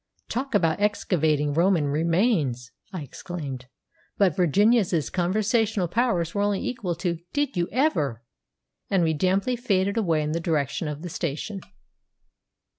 "Talk 0.29 0.55
about 0.55 0.79
excavating 0.81 1.53
Roman 1.53 1.85
remains!" 1.89 2.71
I 2.91 3.03
exclaimed; 3.03 3.67
but 4.17 4.35
Virginia's 4.35 5.11
conversational 5.11 5.87
powers 5.87 6.33
were 6.33 6.41
only 6.41 6.67
equal 6.67 6.95
to 6.95 7.19
"Did 7.33 7.55
you 7.55 7.69
EVER!" 7.71 8.23
And 8.89 9.03
we 9.03 9.13
damply 9.13 9.55
faded 9.55 9.97
away 9.97 10.23
in 10.23 10.31
the 10.31 10.39
direction 10.39 10.87
of 10.87 11.03
the 11.03 11.09
station. 11.09 11.59